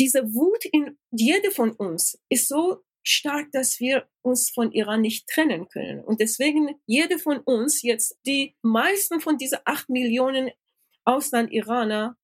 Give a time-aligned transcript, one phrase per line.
[0.00, 5.28] diese Wut in jede von uns ist so stark, dass wir uns von Iran nicht
[5.28, 6.02] trennen können.
[6.02, 10.50] Und deswegen jede von uns jetzt, die meisten von diesen acht Millionen
[11.04, 12.16] Ausland-Iraner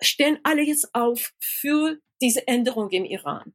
[0.00, 3.54] stehen alle jetzt auf für diese Änderung im Iran.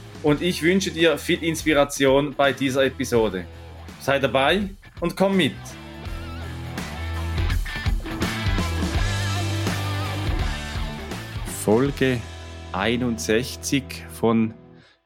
[0.23, 3.45] und ich wünsche dir viel Inspiration bei dieser Episode.
[3.99, 5.55] Sei dabei und komm mit.
[11.63, 12.19] Folge
[12.71, 14.53] 61 von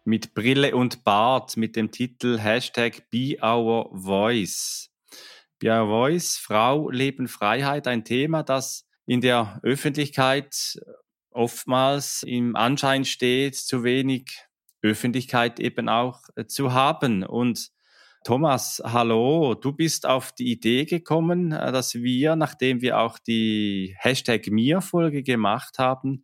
[0.06, 4.92] mit Brille und Bart mit dem Titel Hashtag Be Our Voice.
[5.60, 10.80] Be Our Voice, Frau, Leben, Freiheit, ein Thema, das in der Öffentlichkeit
[11.32, 14.32] oftmals im Anschein steht, zu wenig
[14.86, 17.24] Öffentlichkeit eben auch äh, zu haben.
[17.24, 17.72] Und
[18.24, 23.96] Thomas, hallo, du bist auf die Idee gekommen, äh, dass wir, nachdem wir auch die
[24.00, 26.24] Hashtag Mir-Folge gemacht haben,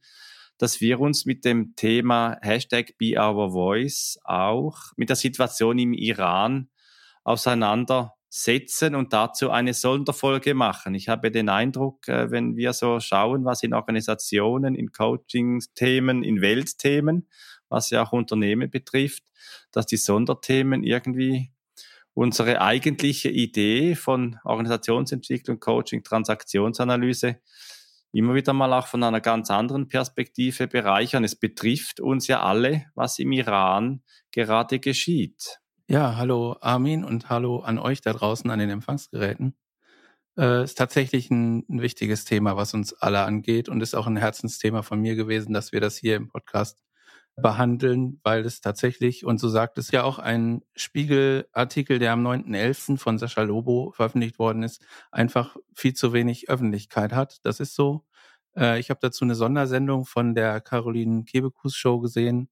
[0.58, 5.94] dass wir uns mit dem Thema Hashtag Be Our Voice auch mit der Situation im
[5.94, 6.70] Iran
[7.24, 10.96] auseinandersetzen und dazu eine Sonderfolge machen.
[10.96, 16.42] Ich habe den Eindruck, äh, wenn wir so schauen, was in Organisationen, in Coaching-Themen, in
[16.42, 17.28] Weltthemen,
[17.72, 19.24] was ja auch Unternehmen betrifft,
[19.72, 21.52] dass die Sonderthemen irgendwie
[22.14, 27.38] unsere eigentliche Idee von Organisationsentwicklung, Coaching, Transaktionsanalyse
[28.12, 31.24] immer wieder mal auch von einer ganz anderen Perspektive bereichern.
[31.24, 35.60] Es betrifft uns ja alle, was im Iran gerade geschieht.
[35.88, 39.56] Ja, hallo Armin und hallo an euch da draußen an den Empfangsgeräten.
[40.38, 44.18] Äh, ist tatsächlich ein, ein wichtiges Thema, was uns alle angeht und ist auch ein
[44.18, 46.82] Herzensthema von mir gewesen, dass wir das hier im Podcast
[47.42, 52.98] behandeln, weil es tatsächlich, und so sagt es ja auch ein Spiegelartikel, der am 9.11.
[52.98, 57.40] von Sascha Lobo veröffentlicht worden ist, einfach viel zu wenig Öffentlichkeit hat.
[57.44, 58.06] Das ist so.
[58.56, 62.50] Äh, ich habe dazu eine Sondersendung von der Caroline Kebekus Show gesehen.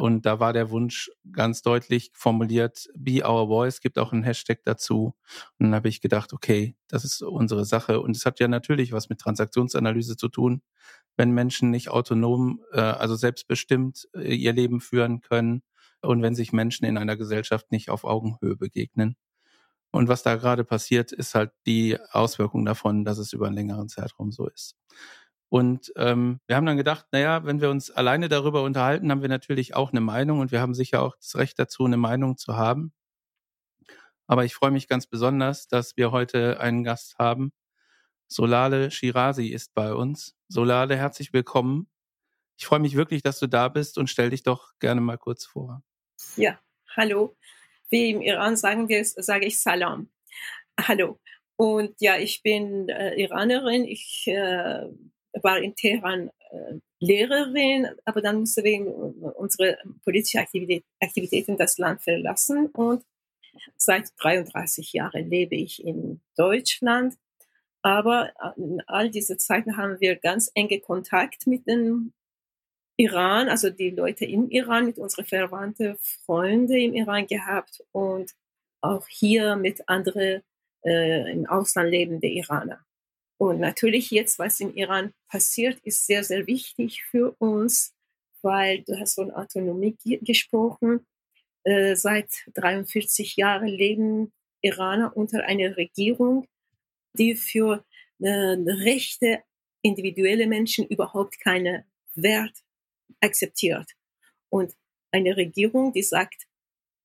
[0.00, 4.60] Und da war der Wunsch ganz deutlich formuliert, Be Our Voice, gibt auch einen Hashtag
[4.64, 5.14] dazu.
[5.58, 8.00] Und dann habe ich gedacht, okay, das ist unsere Sache.
[8.00, 10.62] Und es hat ja natürlich was mit Transaktionsanalyse zu tun
[11.16, 15.62] wenn Menschen nicht autonom, äh, also selbstbestimmt äh, ihr Leben führen können
[16.00, 19.16] und wenn sich Menschen in einer Gesellschaft nicht auf Augenhöhe begegnen.
[19.92, 23.88] Und was da gerade passiert, ist halt die Auswirkung davon, dass es über einen längeren
[23.88, 24.76] Zeitraum so ist.
[25.50, 29.28] Und ähm, wir haben dann gedacht, naja, wenn wir uns alleine darüber unterhalten, haben wir
[29.28, 32.56] natürlich auch eine Meinung und wir haben sicher auch das Recht dazu, eine Meinung zu
[32.56, 32.92] haben.
[34.26, 37.52] Aber ich freue mich ganz besonders, dass wir heute einen Gast haben,
[38.32, 40.36] Solale Shirazi ist bei uns.
[40.46, 41.90] Solale, herzlich willkommen.
[42.56, 45.46] Ich freue mich wirklich, dass du da bist und stell dich doch gerne mal kurz
[45.46, 45.82] vor.
[46.36, 46.60] Ja,
[46.96, 47.36] hallo.
[47.88, 50.10] Wie im Iran sagen wir, sage ich Salam.
[50.80, 51.18] Hallo.
[51.56, 53.84] Und ja, ich bin äh, Iranerin.
[53.84, 54.86] Ich äh,
[55.42, 62.02] war in Teheran äh, Lehrerin, aber dann musste wegen unserer politischen Aktivität, Aktivitäten das Land
[62.02, 62.66] verlassen.
[62.66, 63.04] Und
[63.76, 67.16] seit 33 Jahren lebe ich in Deutschland
[67.82, 72.12] aber in all diese Zeiten haben wir ganz enge Kontakt mit dem
[72.96, 75.96] Iran, also die Leute im Iran, mit unseren Verwandten,
[76.26, 78.32] Freunde im Iran gehabt und
[78.82, 80.42] auch hier mit anderen
[80.84, 82.84] äh, im Ausland lebende Iraner.
[83.40, 87.94] Und natürlich jetzt, was in Iran passiert, ist sehr, sehr wichtig für uns,
[88.42, 91.06] weil du hast von Autonomie gesprochen.
[91.64, 94.30] Äh, seit 43 Jahren leben
[94.60, 96.48] Iraner unter einer Regierung,
[97.14, 97.82] die für
[98.18, 99.42] äh, Rechte
[99.80, 102.58] individuelle Menschen überhaupt keine Wert
[103.22, 103.90] akzeptiert.
[104.50, 104.76] Und
[105.12, 106.46] eine Regierung, die sagt,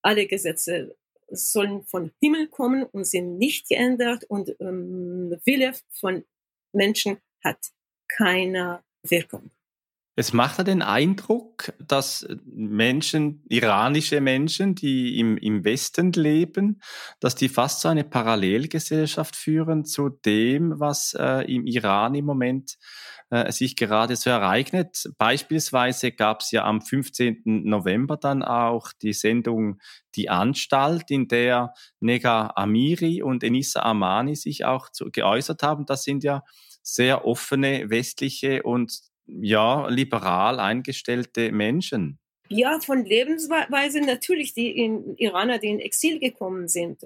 [0.02, 0.98] alle Gesetze
[1.30, 6.24] sollen von Himmel kommen und sind nicht geändert und ähm, Wille von
[6.74, 7.58] Menschen hat
[8.08, 9.52] keine Wirkung.
[10.18, 16.82] Es macht den Eindruck, dass Menschen, iranische Menschen, die im, im Westen leben,
[17.20, 22.72] dass die fast so eine Parallelgesellschaft führen zu dem, was äh, im Iran im Moment
[22.72, 23.05] äh,
[23.50, 25.10] sich gerade so ereignet.
[25.18, 27.42] Beispielsweise gab es ja am 15.
[27.44, 29.80] November dann auch die Sendung
[30.16, 35.86] Die Anstalt, in der Nega Amiri und Enissa Amani sich auch zu, geäußert haben.
[35.86, 36.44] Das sind ja
[36.84, 42.20] sehr offene westliche und ja, liberal eingestellte Menschen.
[42.48, 44.54] Ja, von Lebensweise natürlich.
[44.54, 47.02] Die in Iraner, die in Exil gekommen sind,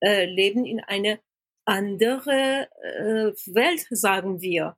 [0.00, 1.20] äh, leben in eine
[1.64, 4.76] andere äh, Welt, sagen wir.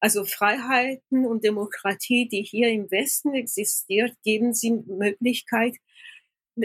[0.00, 5.76] Also Freiheiten und Demokratie, die hier im Westen existiert, geben sie Möglichkeit,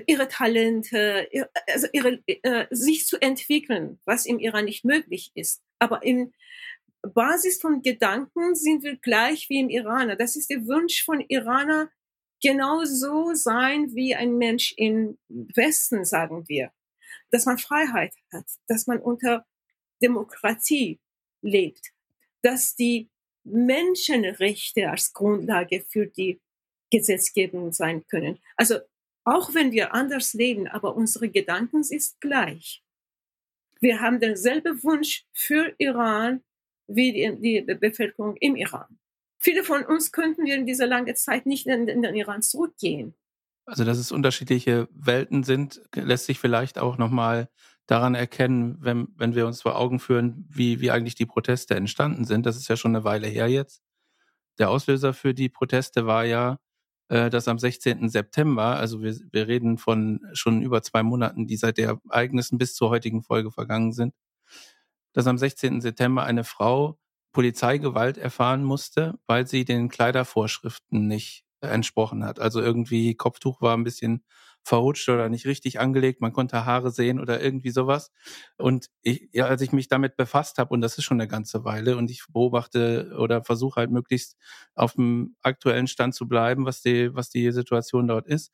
[0.07, 1.27] ihre Talente,
[1.67, 5.61] also ihre, äh, sich zu entwickeln, was im Iran nicht möglich ist.
[5.79, 6.33] Aber im
[7.01, 10.15] Basis von Gedanken sind wir gleich wie im Iraner.
[10.15, 11.89] Das ist der Wunsch von Iraner,
[12.41, 16.71] genauso sein wie ein Mensch im Westen, sagen wir.
[17.31, 19.45] Dass man Freiheit hat, dass man unter
[20.01, 20.99] Demokratie
[21.41, 21.91] lebt,
[22.41, 23.09] dass die
[23.45, 26.41] Menschenrechte als Grundlage für die
[26.91, 28.39] Gesetzgebung sein können.
[28.57, 28.79] Also
[29.23, 32.83] auch wenn wir anders leben, aber unsere Gedanken sind gleich.
[33.79, 36.41] Wir haben denselben Wunsch für Iran
[36.87, 38.99] wie die, die Bevölkerung im Iran.
[39.39, 43.15] Viele von uns könnten wir in dieser langen Zeit nicht in, in den Iran zurückgehen.
[43.65, 47.49] Also, dass es unterschiedliche Welten sind, lässt sich vielleicht auch nochmal
[47.87, 52.25] daran erkennen, wenn, wenn wir uns vor Augen führen, wie, wie eigentlich die Proteste entstanden
[52.25, 52.45] sind.
[52.45, 53.83] Das ist ja schon eine Weile her jetzt.
[54.57, 56.59] Der Auslöser für die Proteste war ja
[57.09, 58.09] äh, dass am 16.
[58.09, 62.75] September, also wir, wir reden von schon über zwei Monaten, die seit der Ereignissen bis
[62.75, 64.13] zur heutigen Folge vergangen sind,
[65.13, 65.81] dass am 16.
[65.81, 66.97] September eine Frau
[67.31, 72.39] Polizeigewalt erfahren musste, weil sie den Kleidervorschriften nicht entsprochen hat.
[72.39, 74.23] Also irgendwie Kopftuch war ein bisschen
[74.65, 78.11] verrutscht oder nicht richtig angelegt, man konnte Haare sehen oder irgendwie sowas.
[78.57, 81.63] Und ich, ja, als ich mich damit befasst habe, und das ist schon eine ganze
[81.63, 84.35] Weile, und ich beobachte oder versuche halt möglichst
[84.75, 88.51] auf dem aktuellen Stand zu bleiben, was die, was die Situation dort ist,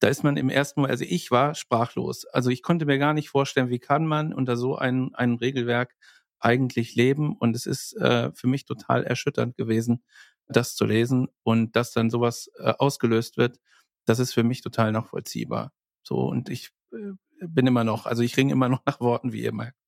[0.00, 2.26] da ist man im ersten Mal, also ich war sprachlos.
[2.26, 5.94] Also ich konnte mir gar nicht vorstellen, wie kann man unter so einem, einem Regelwerk
[6.40, 7.36] eigentlich leben.
[7.38, 10.02] Und es ist äh, für mich total erschütternd gewesen,
[10.48, 13.58] das zu lesen und dass dann sowas äh, ausgelöst wird
[14.04, 15.72] das ist für mich total nachvollziehbar.
[16.02, 19.42] So, und ich äh, bin immer noch, also ich ringe immer noch nach Worten, wie
[19.42, 19.78] ihr merkt.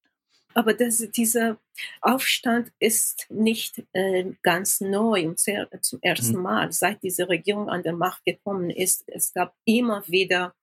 [0.54, 1.58] Aber das, dieser
[2.00, 6.42] Aufstand ist nicht äh, ganz neu und sehr, zum ersten mhm.
[6.42, 9.04] Mal, seit diese Regierung an der Macht gekommen ist.
[9.06, 10.54] Es gab immer wieder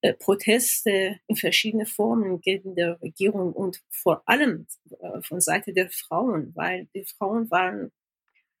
[0.00, 5.90] äh, Proteste in verschiedenen Formen gegen die Regierung und vor allem äh, von Seite der
[5.90, 7.92] Frauen, weil die Frauen waren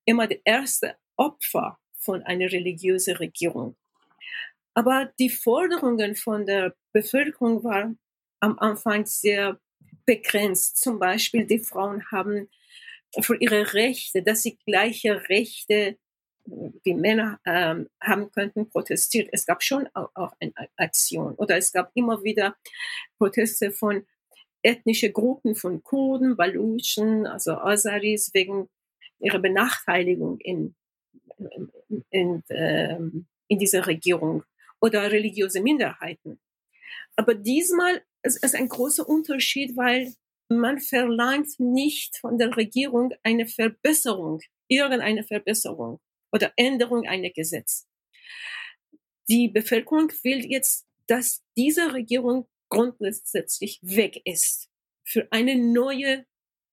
[0.04, 3.76] immer die erste Opfer von einer religiösen Regierung.
[4.78, 7.98] Aber die Forderungen von der Bevölkerung waren
[8.38, 9.58] am Anfang sehr
[10.06, 10.76] begrenzt.
[10.76, 12.48] Zum Beispiel, die Frauen haben
[13.20, 15.98] für ihre Rechte, dass sie gleiche Rechte
[16.44, 19.28] wie Männer ähm, haben könnten, protestiert.
[19.32, 22.54] Es gab schon auch, auch eine Aktion oder es gab immer wieder
[23.18, 24.06] Proteste von
[24.62, 28.68] ethnischen Gruppen, von Kurden, Baluchen, also Azaris, wegen
[29.18, 30.76] ihrer Benachteiligung in,
[31.36, 34.44] in, in, ähm, in dieser Regierung
[34.80, 36.40] oder religiöse Minderheiten.
[37.16, 40.14] Aber diesmal ist es ein großer Unterschied, weil
[40.48, 46.00] man verlangt nicht von der Regierung eine Verbesserung, irgendeine Verbesserung
[46.32, 47.86] oder Änderung eines Gesetzes.
[49.28, 54.70] Die Bevölkerung will jetzt, dass diese Regierung grundsätzlich weg ist
[55.04, 56.20] für ein neues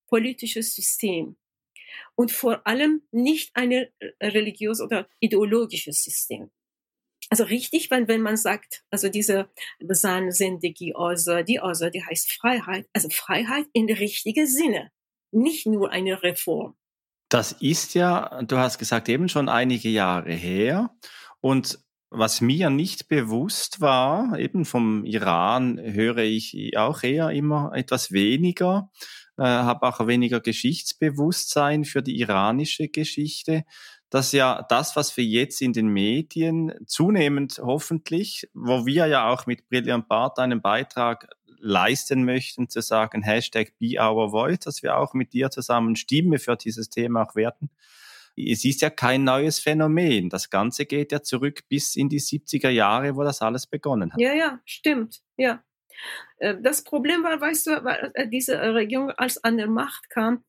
[0.08, 1.38] politisches System
[2.16, 3.88] und vor allem nicht ein
[4.22, 6.52] religiöses oder ideologisches System
[7.30, 9.50] also richtig, wenn, wenn man sagt, also diese
[9.80, 14.92] Besan Sindegi also die also die heißt Freiheit, also Freiheit in der richtigen Sinne,
[15.32, 16.76] nicht nur eine Reform.
[17.30, 20.92] Das ist ja, du hast gesagt, eben schon einige Jahre her.
[21.42, 21.80] Und
[22.10, 28.90] was mir nicht bewusst war, eben vom Iran höre ich auch eher immer etwas weniger,
[29.38, 33.66] äh, habe auch weniger Geschichtsbewusstsein für die iranische Geschichte
[34.16, 39.46] dass ja das, was wir jetzt in den Medien zunehmend hoffentlich, wo wir ja auch
[39.46, 41.28] mit Brilliant Bart einen Beitrag
[41.60, 46.40] leisten möchten, zu sagen, Hashtag Be Our Voice, dass wir auch mit dir zusammen Stimme
[46.40, 47.70] für dieses Thema auch werden.
[48.38, 50.30] Es ist ja kein neues Phänomen.
[50.30, 54.22] Das Ganze geht ja zurück bis in die 70er Jahre, wo das alles begonnen hat.
[54.22, 55.24] Ja, ja, stimmt.
[55.36, 55.62] Ja.
[56.38, 57.72] Äh, das Problem war, weißt du,
[58.14, 60.46] äh, diese Regierung als an der Macht kam,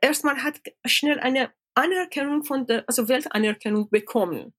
[0.00, 4.52] erstmal hat schnell eine Anerkennung von der, also Weltanerkennung bekommen.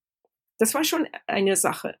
[0.58, 1.98] Das war schon eine Sache.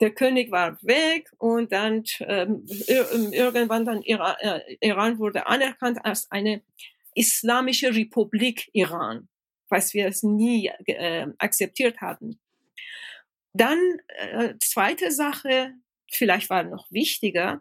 [0.00, 6.30] Der König war weg und dann ähm, irgendwann dann Iran, äh, Iran wurde anerkannt als
[6.30, 6.62] eine
[7.14, 9.28] islamische Republik Iran,
[9.68, 12.40] was wir es nie äh, akzeptiert hatten.
[13.52, 15.74] Dann äh, zweite Sache,
[16.10, 17.60] vielleicht war noch wichtiger,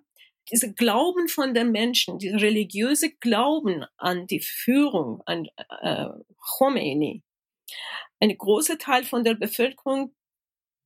[0.49, 5.47] diese Glauben von den Menschen, dieser religiöse Glauben an die Führung, an
[5.81, 6.07] äh,
[6.57, 7.23] Khomeini.
[8.19, 10.13] Ein großer Teil von der Bevölkerung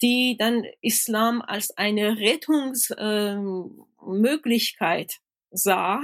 [0.01, 5.15] die dann Islam als eine Rettungsmöglichkeit äh,
[5.51, 6.01] sah,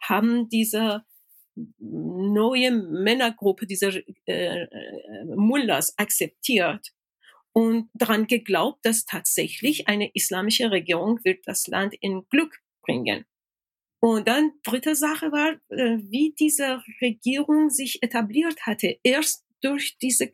[0.00, 1.04] haben diese
[1.78, 4.66] neue Männergruppe, diese äh,
[5.36, 6.92] Mullahs akzeptiert
[7.52, 13.24] und daran geglaubt, dass tatsächlich eine islamische Regierung wird das Land in Glück bringen.
[14.00, 18.98] Und dann dritte Sache war, äh, wie diese Regierung sich etabliert hatte.
[19.02, 20.30] Erst durch diese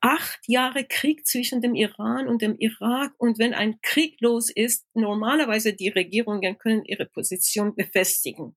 [0.00, 3.14] acht Jahre Krieg zwischen dem Iran und dem Irak.
[3.18, 8.56] Und wenn ein Krieg los ist, normalerweise die Regierungen können ihre Position befestigen.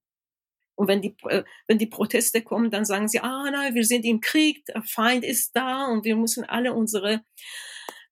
[0.74, 4.04] Und wenn die, äh, wenn die Proteste kommen, dann sagen sie, ah nein, wir sind
[4.04, 7.22] im Krieg, der Feind ist da und wir müssen alle unsere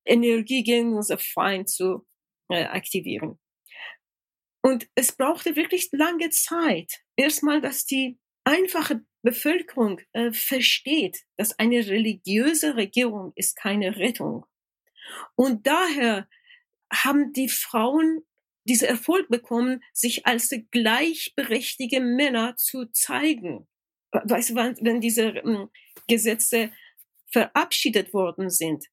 [0.05, 2.07] Energie gegen unseren Feind zu
[2.51, 3.39] äh, aktivieren.
[4.63, 7.01] Und es brauchte wirklich lange Zeit.
[7.17, 14.47] Erstmal, dass die einfache Bevölkerung äh, versteht, dass eine religiöse Regierung ist keine Rettung.
[15.35, 16.29] Und daher
[16.93, 18.23] haben die Frauen
[18.65, 23.67] diesen Erfolg bekommen, sich als gleichberechtigte Männer zu zeigen.
[24.13, 25.71] Weißt du, wenn diese ähm,
[26.07, 26.71] Gesetze
[27.31, 28.87] verabschiedet worden sind,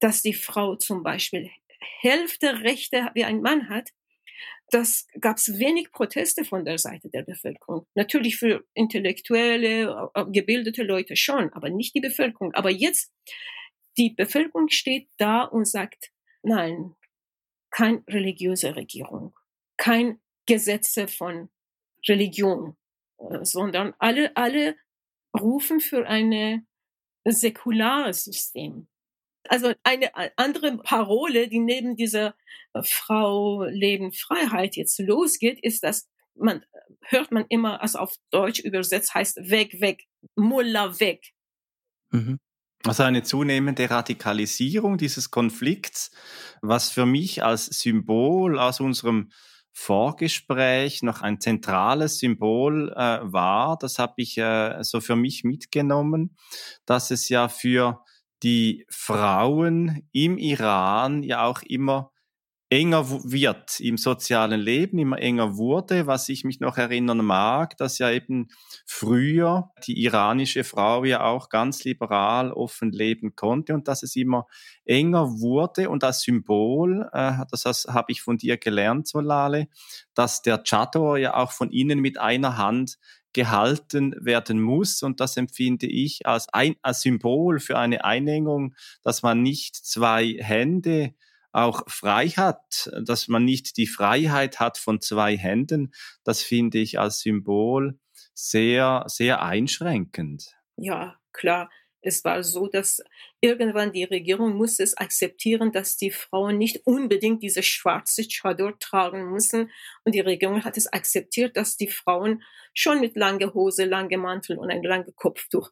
[0.00, 1.50] dass die Frau zum Beispiel
[2.00, 3.90] Hälfte Rechte wie ein Mann hat,
[4.70, 7.86] das gab es wenig Proteste von der Seite der Bevölkerung.
[7.94, 12.52] Natürlich für intellektuelle, äh, gebildete Leute schon, aber nicht die Bevölkerung.
[12.54, 13.12] Aber jetzt,
[13.96, 16.94] die Bevölkerung steht da und sagt, nein,
[17.70, 19.34] kein religiöse Regierung,
[19.76, 21.48] kein Gesetze von
[22.06, 22.76] Religion,
[23.18, 24.76] äh, sondern alle, alle
[25.38, 26.66] rufen für ein
[27.24, 28.88] säkulares System
[29.48, 32.34] also eine andere Parole, die neben dieser
[32.74, 36.64] äh, Frau Leben Freiheit jetzt losgeht, ist, dass man
[37.02, 40.04] hört man immer, also auf Deutsch übersetzt heißt weg, weg,
[40.36, 41.32] Mullah weg.
[42.10, 42.38] Mhm.
[42.84, 46.12] Also eine zunehmende Radikalisierung dieses Konflikts,
[46.62, 49.30] was für mich als Symbol aus unserem
[49.72, 53.78] Vorgespräch noch ein zentrales Symbol äh, war.
[53.78, 56.36] Das habe ich äh, so für mich mitgenommen,
[56.84, 58.04] dass es ja für
[58.42, 62.12] die Frauen im Iran ja auch immer
[62.70, 67.98] enger wird im sozialen Leben, immer enger wurde, was ich mich noch erinnern mag, dass
[67.98, 68.48] ja eben
[68.84, 74.46] früher die iranische Frau ja auch ganz liberal offen leben konnte und dass es immer
[74.84, 75.88] enger wurde.
[75.88, 79.68] Und als Symbol, äh, das, habe ich von dir gelernt, Solale,
[80.12, 82.98] dass der Chador ja auch von innen mit einer Hand
[83.38, 85.04] gehalten werden muss.
[85.04, 90.36] Und das empfinde ich als ein als Symbol für eine Einengung, dass man nicht zwei
[90.40, 91.14] Hände
[91.52, 95.92] auch frei hat, dass man nicht die Freiheit hat von zwei Händen.
[96.24, 98.00] Das finde ich als Symbol
[98.34, 100.56] sehr, sehr einschränkend.
[100.76, 103.02] Ja, klar es war so, dass
[103.40, 109.30] irgendwann die Regierung musste es akzeptieren, dass die Frauen nicht unbedingt diese schwarze Chador tragen
[109.30, 109.70] müssen.
[110.04, 114.58] Und die Regierung hat es akzeptiert, dass die Frauen schon mit lange Hose, lange Mantel
[114.58, 115.70] und ein lange Kopftuch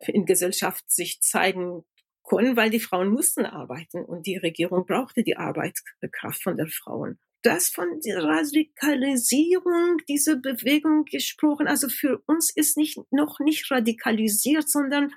[0.00, 1.84] in Gesellschaft sich zeigen
[2.22, 7.18] können, weil die Frauen mussten arbeiten und die Regierung brauchte die Arbeitskraft von den Frauen
[7.42, 11.68] das von der Radikalisierung, diese Bewegung gesprochen.
[11.68, 15.14] Also für uns ist nicht, noch nicht radikalisiert, sondern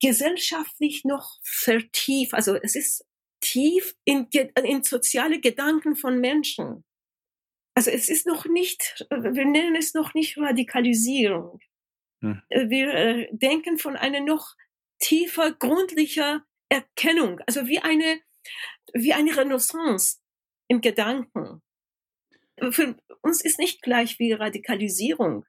[0.00, 2.34] gesellschaftlich noch vertieft.
[2.34, 3.04] Also es ist
[3.40, 4.28] tief in,
[4.64, 6.84] in soziale Gedanken von Menschen.
[7.74, 11.60] Also es ist noch nicht, wir nennen es noch nicht Radikalisierung.
[12.22, 12.42] Hm.
[12.50, 14.54] Wir äh, denken von einer noch
[14.98, 18.20] tiefer, gründlicher Erkennung, also wie eine,
[18.92, 20.19] wie eine Renaissance
[20.70, 21.60] im Gedanken.
[22.70, 25.44] Für uns ist nicht gleich wie Radikalisierung.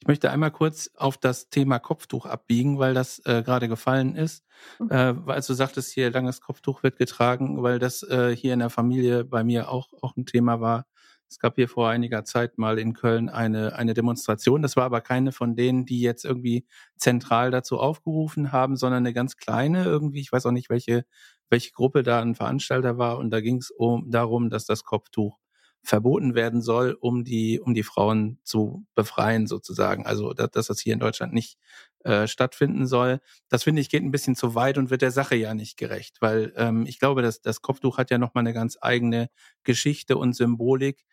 [0.00, 4.44] Ich möchte einmal kurz auf das Thema Kopftuch abbiegen, weil das äh, gerade gefallen ist.
[4.78, 4.90] Mhm.
[4.90, 8.70] Äh, weil du sagtest hier, langes Kopftuch wird getragen, weil das äh, hier in der
[8.70, 10.86] Familie bei mir auch, auch ein Thema war.
[11.32, 14.62] Es gab hier vor einiger Zeit mal in Köln eine, eine Demonstration.
[14.62, 19.14] Das war aber keine von denen, die jetzt irgendwie zentral dazu aufgerufen haben, sondern eine
[19.14, 20.20] ganz kleine irgendwie.
[20.20, 21.04] Ich weiß auch nicht, welche
[21.52, 23.18] welche Gruppe da ein Veranstalter war.
[23.18, 25.38] Und da ging es um, darum, dass das Kopftuch
[25.84, 30.06] verboten werden soll, um die, um die Frauen zu befreien sozusagen.
[30.06, 31.58] Also dass, das hier in Deutschland nicht
[32.04, 33.20] äh, stattfinden soll.
[33.48, 36.18] Das finde ich geht ein bisschen zu weit und wird der Sache ja nicht gerecht,
[36.20, 39.28] weil ähm, ich glaube, dass das Kopftuch hat ja nochmal eine ganz eigene
[39.64, 41.04] Geschichte und Symbolik.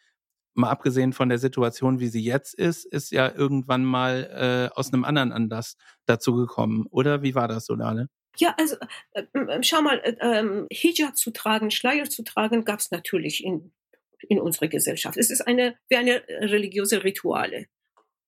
[0.59, 4.91] Mal abgesehen von der Situation, wie sie jetzt ist, ist ja irgendwann mal äh, aus
[4.93, 6.85] einem anderen Anlass dazu gekommen.
[6.89, 8.09] Oder wie war das, Solane?
[8.37, 8.75] Ja, also
[9.13, 9.23] äh,
[9.63, 13.73] schau mal, äh, ähm, Hijab zu tragen, Schleier zu tragen, gab es natürlich in,
[14.27, 15.17] in unserer Gesellschaft.
[15.17, 17.67] Es ist eine wie eine religiöse Rituale.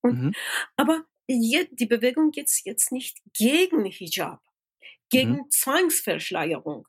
[0.02, 0.34] Und, mhm.
[0.76, 4.42] Aber je, die Bewegung geht jetzt nicht gegen Hijab,
[5.10, 5.50] gegen mhm.
[5.50, 6.88] Zwangsverschleierung.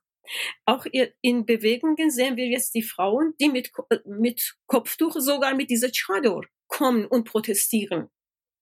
[0.65, 0.87] Auch
[1.21, 5.91] in Bewegungen sehen wir jetzt die Frauen, die mit, äh, mit Kopftuch, sogar mit dieser
[5.91, 8.09] Chador kommen und protestieren.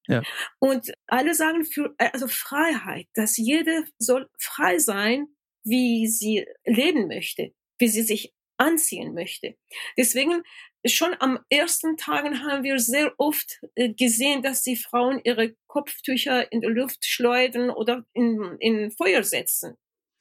[0.08, 0.22] Ja.
[0.58, 5.28] Und alle sagen für, also Freiheit, dass jede soll frei sein,
[5.64, 9.56] wie sie leben möchte, wie sie sich anziehen möchte.
[9.96, 10.42] Deswegen
[10.86, 16.50] schon am ersten Tagen haben wir sehr oft äh, gesehen, dass die Frauen ihre Kopftücher
[16.52, 19.76] in die Luft schleudern oder in, in Feuer setzen.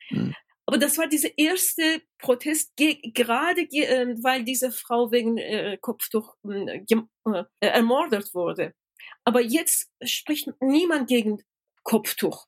[0.09, 0.35] Mhm.
[0.69, 6.83] Aber das war dieser erste Protest, gerade äh, weil diese Frau wegen äh, Kopftuch äh,
[6.85, 8.75] äh, ermordet wurde.
[9.23, 11.41] Aber jetzt spricht niemand gegen
[11.81, 12.45] Kopftuch.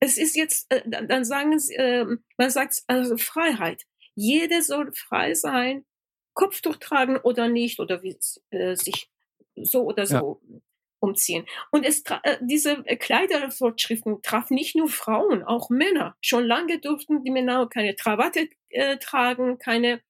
[0.00, 2.06] Es ist jetzt, äh, dann sagen sie, äh,
[2.38, 3.82] man sagt also Freiheit.
[4.14, 5.84] Jeder soll frei sein,
[6.32, 9.10] Kopftuch tragen oder nicht oder wie, äh, sich
[9.56, 10.58] so oder so ja.
[11.00, 11.46] Umziehen.
[11.70, 16.16] Und es äh, diese Kleidervorschriften trafen nicht nur Frauen, auch Männer.
[16.20, 20.00] Schon lange durften die Männer keine Krawatte äh, tragen, keine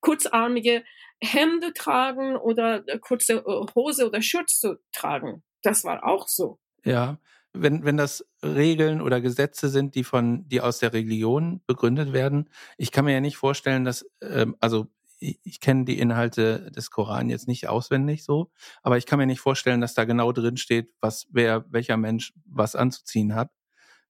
[0.00, 0.84] kurzarmige
[1.20, 5.42] Hemde tragen oder äh, kurze äh, Hose oder Schürze tragen.
[5.62, 6.58] Das war auch so.
[6.84, 7.18] Ja,
[7.52, 12.48] wenn, wenn das Regeln oder Gesetze sind, die von, die aus der Religion begründet werden.
[12.76, 14.88] Ich kann mir ja nicht vorstellen, dass, ähm, also
[15.22, 18.50] ich, kenne die Inhalte des Koran jetzt nicht auswendig so,
[18.82, 22.32] aber ich kann mir nicht vorstellen, dass da genau drin steht, was wer, welcher Mensch
[22.44, 23.50] was anzuziehen hat.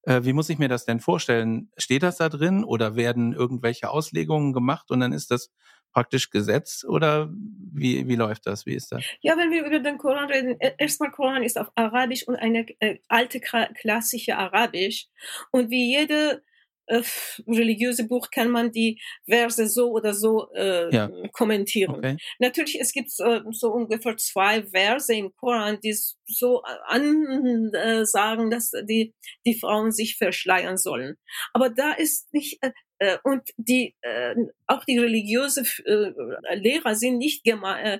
[0.04, 1.70] Äh, wie muss ich mir das denn vorstellen?
[1.76, 5.50] Steht das da drin oder werden irgendwelche Auslegungen gemacht und dann ist das
[5.92, 8.66] praktisch Gesetz oder wie, wie läuft das?
[8.66, 9.04] Wie ist das?
[9.20, 12.66] Ja, wenn wir über den Koran reden, e, erstmal Koran ist auf Arabisch und eine
[12.80, 15.08] äh, alte klassische Arabisch
[15.50, 16.42] und wie jede
[16.86, 17.02] äh,
[17.46, 21.10] religiöse Buch kann man die Verse so oder so äh, ja.
[21.32, 21.96] kommentieren.
[21.96, 22.16] Okay.
[22.38, 25.96] Natürlich, es gibt äh, so ungefähr zwei Verse im Koran, die
[26.26, 29.14] so ansagen, dass die,
[29.46, 31.16] die Frauen sich verschleiern sollen.
[31.52, 34.34] Aber da ist nicht, äh, äh und die äh,
[34.66, 37.98] auch die religiöse äh, Lehrer sind nicht äh,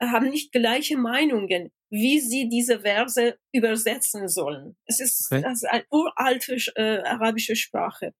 [0.00, 4.76] haben nicht gleiche Meinungen wie sie diese Verse übersetzen sollen.
[4.86, 5.44] Es ist, okay.
[5.44, 8.14] eine uralte äh, arabische Sprache.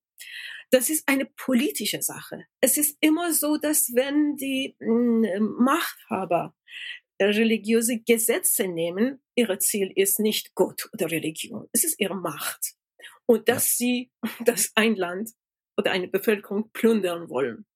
[0.70, 2.46] Das ist eine politische Sache.
[2.61, 6.54] Es ist immer so, dass wenn die äh, Machthaber
[7.20, 11.68] religiöse Gesetze nehmen, ihre Ziel ist nicht Gott oder Religion.
[11.72, 12.74] Es ist ihre Macht.
[13.26, 14.11] Und dass sie
[14.44, 15.30] das ein Land
[15.76, 17.66] oder eine Bevölkerung plündern wollen.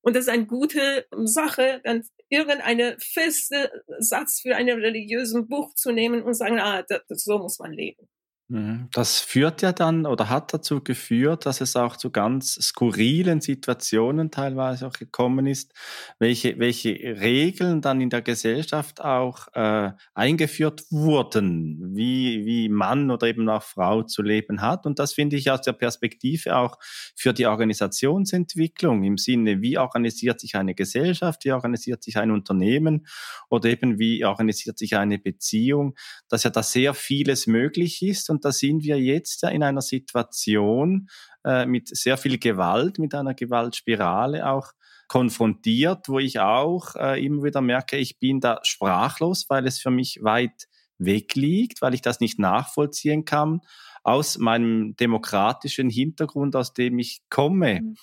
[0.00, 5.92] Und das ist eine gute Sache, dann irgendeine feste Satz für einen religiösen Buch zu
[5.92, 8.08] nehmen und sagen, ah, das, so muss man leben.
[8.50, 8.88] Mhm.
[8.92, 14.30] Das führt ja dann oder hat dazu geführt, dass es auch zu ganz skurrilen Situationen
[14.30, 15.74] teilweise auch gekommen ist,
[16.18, 23.26] welche, welche Regeln dann in der Gesellschaft auch äh, eingeführt wurden, wie, wie Mann oder
[23.26, 24.86] eben auch Frau zu leben hat.
[24.86, 26.78] Und das finde ich aus der Perspektive auch
[27.14, 33.06] für die Organisationsentwicklung im Sinne, wie organisiert sich eine Gesellschaft, wie organisiert sich ein Unternehmen
[33.50, 35.96] oder eben wie organisiert sich eine Beziehung,
[36.30, 38.30] dass ja da sehr vieles möglich ist.
[38.30, 41.08] Und und da sind wir jetzt ja in einer Situation
[41.44, 44.70] äh, mit sehr viel Gewalt, mit einer Gewaltspirale auch
[45.08, 49.90] konfrontiert, wo ich auch äh, immer wieder merke, ich bin da sprachlos, weil es für
[49.90, 53.60] mich weit weg liegt, weil ich das nicht nachvollziehen kann
[54.04, 57.80] aus meinem demokratischen Hintergrund, aus dem ich komme.
[57.80, 57.96] Mhm.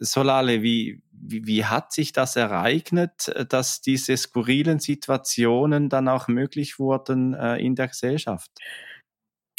[0.00, 6.78] Solale, wie, wie, wie hat sich das ereignet, dass diese skurrilen Situationen dann auch möglich
[6.78, 8.50] wurden äh, in der Gesellschaft?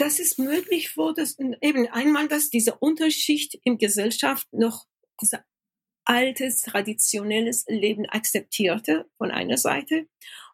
[0.01, 1.23] Dass es möglich wurde,
[1.61, 4.85] eben einmal, dass diese Unterschicht in Gesellschaft noch
[5.21, 5.45] dieser
[6.05, 10.07] altes, traditionelles Leben akzeptierte von einer Seite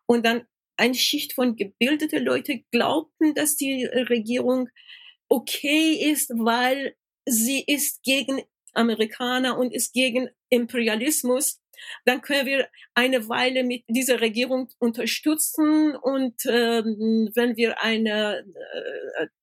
[0.06, 4.68] und dann eine Schicht von gebildete Leute glaubten, dass die Regierung
[5.30, 8.42] okay ist, weil sie ist gegen
[8.74, 11.62] Amerikaner und ist gegen Imperialismus
[12.06, 18.44] dann können wir eine Weile mit dieser Regierung unterstützen und ähm, wenn wir ein äh,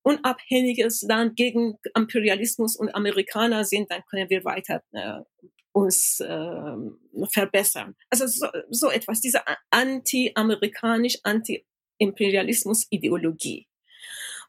[0.02, 5.20] unabhängiges Land gegen Imperialismus und Amerikaner sind, dann können wir weiter äh,
[5.72, 6.76] uns äh,
[7.32, 7.96] verbessern.
[8.08, 13.66] Also so, so etwas, diese anti-amerikanisch, anti-Imperialismus-Ideologie.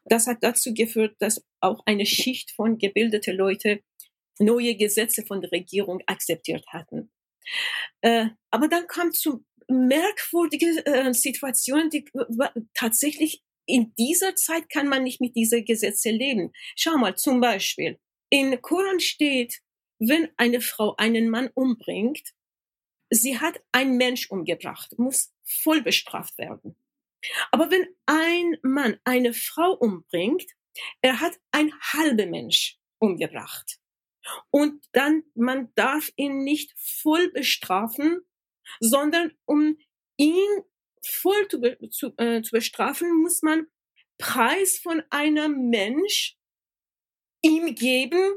[0.04, 3.80] Das hat dazu geführt, dass auch eine Schicht von gebildete Leute
[4.38, 7.10] neue Gesetze von der Regierung akzeptiert hatten.
[8.00, 12.04] Äh, aber dann kam zu merkwürdige äh, Situationen, die
[12.74, 16.52] tatsächlich in dieser Zeit kann man nicht mit dieser Gesetze leben.
[16.76, 17.98] Schau mal, zum Beispiel,
[18.30, 19.60] in Koran steht,
[19.98, 22.32] wenn eine Frau einen Mann umbringt,
[23.10, 26.76] sie hat einen Mensch umgebracht, muss voll bestraft werden.
[27.50, 30.46] Aber wenn ein Mann eine Frau umbringt,
[31.00, 33.78] er hat ein halber Mensch umgebracht.
[34.50, 38.20] Und dann, man darf ihn nicht voll bestrafen,
[38.80, 39.76] sondern um
[40.16, 40.62] ihn
[41.04, 41.60] voll zu,
[41.90, 43.66] zu, äh, zu bestrafen, muss man
[44.18, 46.36] Preis von einem Mensch
[47.42, 48.34] ihm geben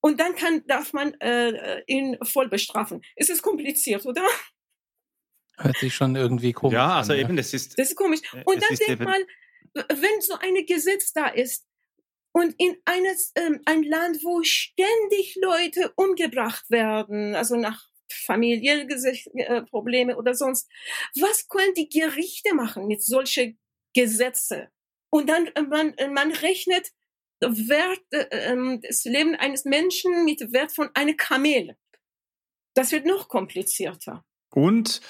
[0.00, 3.02] und dann kann, darf man äh, ihn voll bestrafen.
[3.14, 4.26] Es ist kompliziert, oder?
[5.58, 7.18] Hört sich schon irgendwie komisch ja, also an.
[7.18, 7.78] eben, das ist.
[7.78, 8.20] Das ist komisch.
[8.44, 9.24] Und dann denk mal,
[9.74, 11.66] wenn so ein Gesetz da ist
[12.32, 17.86] und in eines, ähm, ein Land, wo ständig Leute umgebracht werden, also nach
[18.26, 18.86] familielle
[19.34, 20.68] äh, Probleme oder sonst,
[21.14, 23.58] was können die Gerichte machen mit solchen
[23.94, 24.68] Gesetze?
[25.10, 26.88] Und dann äh, man, äh, man rechnet
[27.40, 31.76] Wert, äh, ähm, das Leben eines Menschen mit Wert von einem Kamel.
[32.74, 34.24] Das wird noch komplizierter.
[34.54, 35.00] Und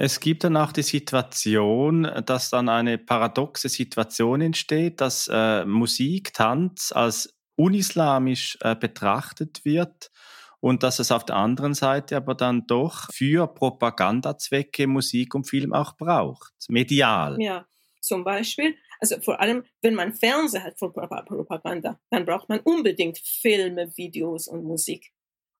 [0.00, 6.32] es gibt dann auch die Situation, dass dann eine paradoxe Situation entsteht, dass äh, Musik,
[6.32, 10.12] Tanz als unislamisch äh, betrachtet wird
[10.60, 15.72] und dass es auf der anderen Seite aber dann doch für Propagandazwecke Musik und Film
[15.72, 17.36] auch braucht, medial.
[17.40, 17.66] Ja,
[18.00, 23.18] zum Beispiel, also vor allem, wenn man Fernseher hat für Propaganda, dann braucht man unbedingt
[23.18, 25.10] Filme, Videos und Musik.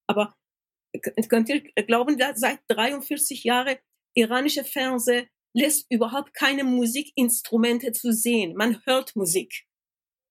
[0.07, 0.37] Aber
[1.29, 3.77] könnt ihr glauben, seit 43 Jahren
[4.15, 8.55] iranische Fernseher lässt überhaupt keine Musikinstrumente zu sehen.
[8.55, 9.67] Man hört Musik,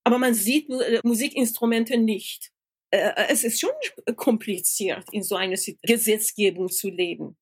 [0.04, 2.52] aber man sieht äh, Musikinstrumente nicht.
[2.92, 3.72] Äh, es ist schon
[4.16, 7.38] kompliziert, in so einer Gesetzgebung zu leben.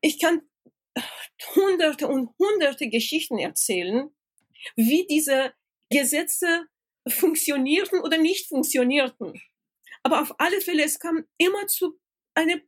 [0.00, 0.42] Ich kann
[1.56, 4.08] hunderte und hunderte Geschichten erzählen,
[4.76, 5.52] wie diese
[5.90, 6.66] Gesetze
[7.08, 9.40] funktionierten oder nicht funktionierten.
[10.02, 11.98] Aber auf alle Fälle, es kam immer zu
[12.34, 12.60] einer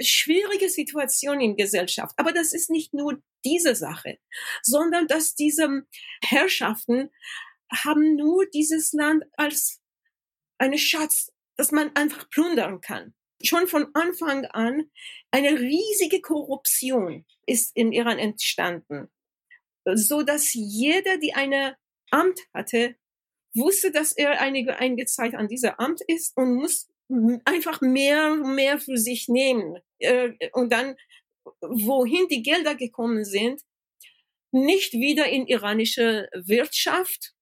[0.00, 2.14] schwierige Situation in Gesellschaft.
[2.18, 4.18] Aber das ist nicht nur diese Sache,
[4.62, 5.86] sondern dass diese
[6.22, 7.10] Herrschaften
[7.72, 9.80] haben nur dieses Land als
[10.58, 13.14] eine Schatz, dass man einfach plündern kann.
[13.42, 14.90] Schon von Anfang an
[15.30, 19.10] eine riesige Korruption ist im Iran entstanden,
[19.94, 21.76] so dass jeder, die eine
[22.10, 22.96] Amt hatte,
[23.54, 26.88] wusste, dass er einige, einige Zeit an dieser Amt ist und muss
[27.44, 29.78] einfach mehr mehr für sich nehmen.
[29.98, 30.96] Äh, und dann,
[31.60, 33.62] wohin die Gelder gekommen sind,
[34.52, 37.34] nicht wieder in iranische Wirtschaft,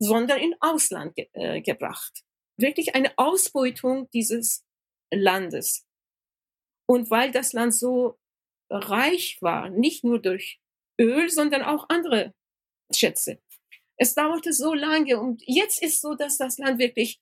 [0.00, 2.24] sondern in Ausland ge äh, gebracht.
[2.56, 4.64] Wirklich eine Ausbeutung dieses
[5.10, 5.86] Landes.
[6.86, 8.18] Und weil das Land so
[8.70, 10.60] reich war, nicht nur durch
[11.00, 12.34] Öl, sondern auch andere
[12.92, 13.40] Schätze.
[13.96, 17.20] Es dauerte so lange und jetzt ist so, dass das Land wirklich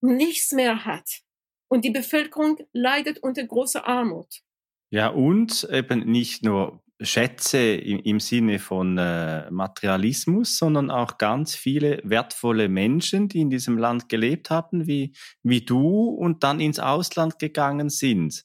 [0.00, 1.22] nichts mehr hat.
[1.68, 4.42] Und die Bevölkerung leidet unter großer Armut.
[4.90, 11.54] Ja, und eben nicht nur Schätze im, im Sinne von äh, Materialismus, sondern auch ganz
[11.54, 16.78] viele wertvolle Menschen, die in diesem Land gelebt haben, wie, wie du und dann ins
[16.78, 18.44] Ausland gegangen sind.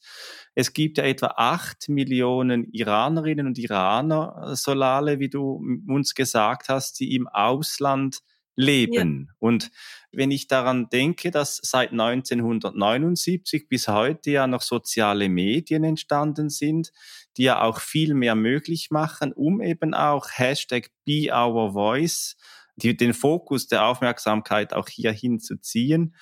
[0.54, 7.00] Es gibt ja etwa acht Millionen Iranerinnen und Iraner, Solale, wie du uns gesagt hast,
[7.00, 8.20] die im Ausland
[8.56, 9.26] leben.
[9.28, 9.34] Ja.
[9.38, 9.70] Und
[10.10, 16.92] wenn ich daran denke, dass seit 1979 bis heute ja noch soziale Medien entstanden sind,
[17.36, 22.36] die ja auch viel mehr möglich machen, um eben auch Hashtag Be Our Voice
[22.76, 26.14] die, den Fokus der Aufmerksamkeit auch hier hinzuziehen,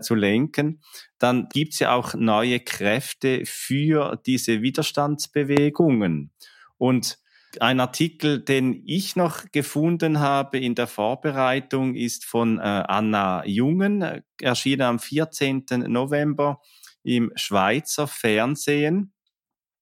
[0.00, 0.82] zu lenken,
[1.18, 6.30] dann gibt's ja auch neue Kräfte für diese Widerstandsbewegungen.
[6.76, 7.18] Und
[7.60, 14.22] ein Artikel, den ich noch gefunden habe in der Vorbereitung, ist von äh, Anna Jungen,
[14.40, 15.64] erschienen am 14.
[15.86, 16.60] November
[17.02, 19.12] im Schweizer Fernsehen.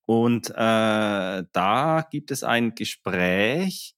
[0.04, 3.94] Und äh, da gibt es ein Gespräch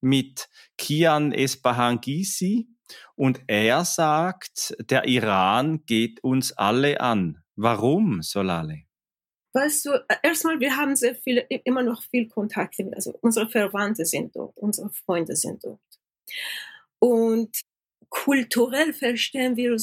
[0.00, 2.68] mit Kian Espahangisi
[3.14, 7.42] und er sagt, der Iran geht uns alle an.
[7.56, 8.87] Warum, Solale?
[9.52, 12.76] Weißt du, äh, erstmal, wir haben sehr viele, immer noch viel Kontakt.
[12.94, 15.80] Also unsere Verwandte sind dort, unsere Freunde sind dort.
[16.98, 17.60] Und
[18.08, 19.76] kulturell verstehen wir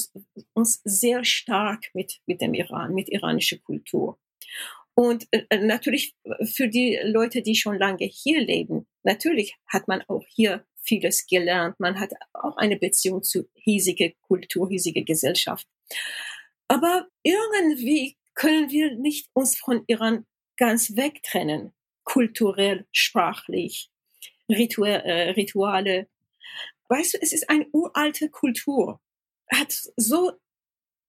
[0.54, 4.20] uns, sehr stark mit, mit dem Iran, mit iranischer Kultur.
[4.94, 10.02] Und äh, äh, natürlich für die Leute, die schon lange hier leben, natürlich hat man
[10.08, 11.80] auch hier vieles gelernt.
[11.80, 15.68] Man hat auch eine Beziehung zu hiesiger Kultur, hiesiger Gesellschaft.
[16.68, 20.26] Aber irgendwie können wir nicht uns von Iran
[20.58, 23.90] ganz wegtrennen, kulturell, sprachlich,
[24.50, 26.08] Ritu äh, Rituale.
[26.90, 29.02] Weißt du, es ist eine uralte Kultur,
[29.52, 30.34] hat so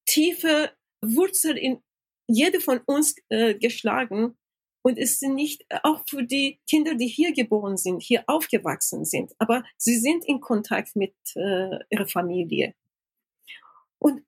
[0.07, 1.83] tiefe Wurzeln in
[2.29, 4.37] jede von uns äh, geschlagen
[4.83, 9.05] und es sind nicht äh, auch für die Kinder, die hier geboren sind, hier aufgewachsen
[9.05, 12.75] sind, aber sie sind in Kontakt mit äh, ihrer Familie.
[13.99, 14.23] Und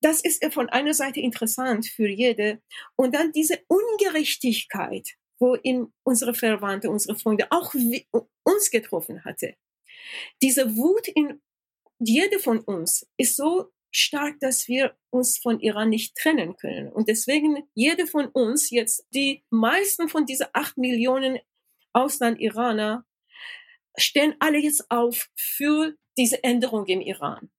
[0.00, 2.60] das ist von einer Seite interessant für jede.
[2.96, 5.08] Und dann diese Ungerechtigkeit,
[5.38, 7.74] wo in unsere Verwandte, unsere Freunde auch
[8.42, 9.54] uns getroffen hatte.
[10.42, 11.40] Diese Wut in
[11.98, 16.90] jede von uns ist so stark, dass wir uns von Iran nicht trennen können.
[16.90, 21.38] Und deswegen jede von uns jetzt, die meisten von diesen acht Millionen
[21.92, 23.04] Ausland-Iraner
[23.96, 27.50] stehen alle jetzt auf für diese Änderung im Iran.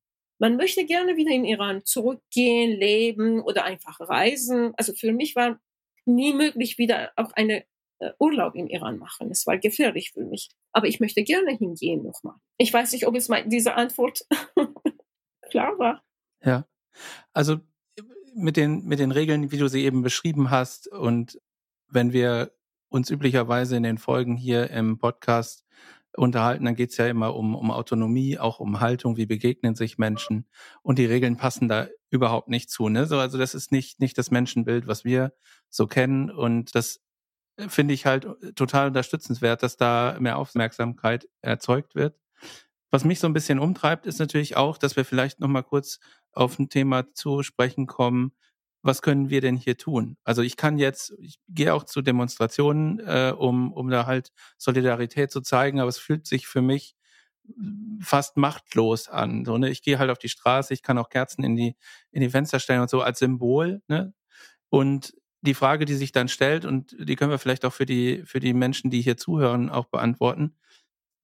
[0.42, 4.74] Man möchte gerne wieder in Iran zurückgehen, leben oder einfach reisen.
[4.76, 5.60] Also für mich war
[6.06, 7.64] nie möglich, wieder auch eine
[8.00, 9.30] äh, Urlaub im Iran machen.
[9.30, 10.50] Es war gefährlich für mich.
[10.72, 12.38] Aber ich möchte gerne hingehen nochmal.
[12.58, 14.26] Ich weiß nicht, ob es mal diese Antwort
[15.52, 16.04] klar war.
[16.44, 16.66] Ja.
[17.34, 17.60] Also
[18.34, 21.40] mit den, mit den Regeln, wie du sie eben beschrieben hast und
[21.88, 22.52] wenn wir
[22.90, 25.68] uns üblicherweise in den Folgen hier im Podcast
[26.16, 30.48] unterhalten, dann geht's ja immer um, um Autonomie, auch um Haltung, wie begegnen sich Menschen.
[30.82, 32.90] Und die Regeln passen da überhaupt nicht zu.
[32.90, 33.06] Ne?
[33.06, 35.34] So, also das ist nicht, nicht das Menschenbild, was wir
[35.70, 36.30] so kennen.
[36.30, 37.02] Und das
[37.68, 42.16] finde ich halt total unterstützenswert, dass da mehr Aufmerksamkeit erzeugt wird.
[42.92, 46.00] Was mich so ein bisschen umtreibt, ist natürlich auch, dass wir vielleicht noch mal kurz
[46.34, 48.34] auf ein Thema zu sprechen kommen.
[48.84, 50.18] Was können wir denn hier tun?
[50.24, 55.32] Also ich kann jetzt, ich gehe auch zu Demonstrationen, äh, um, um da halt Solidarität
[55.32, 56.96] zu zeigen, aber es fühlt sich für mich
[58.02, 59.46] fast machtlos an.
[59.46, 59.70] So, ne?
[59.70, 61.76] Ich gehe halt auf die Straße, ich kann auch Kerzen in die,
[62.12, 63.82] in die Fenster stellen und so als Symbol.
[63.88, 64.14] Ne?
[64.70, 68.24] Und die Frage, die sich dann stellt, und die können wir vielleicht auch für die,
[68.26, 70.56] für die Menschen, die hier zuhören, auch beantworten.